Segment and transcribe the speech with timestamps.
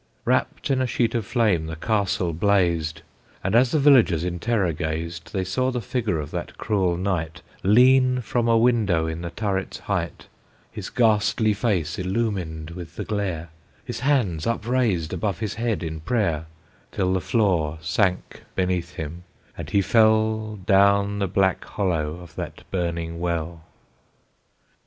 [0.25, 3.03] Wrapped in a sheet of flame the castle blazed,
[3.43, 7.43] And as the villagers in terror gazed, They saw the figure of that cruel knight
[7.61, 10.25] Lean from a window in the turret's height,
[10.71, 13.49] His ghastly face illumined with the glare,
[13.85, 16.47] His hands upraised above his head in prayer,
[16.91, 19.23] Till the floor sank beneath him,
[19.55, 23.65] and he fell Down the black hollow of that burning well.